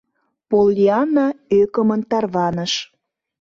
[0.49, 1.27] Поллианна
[1.61, 2.73] ӧкымын тарваныш.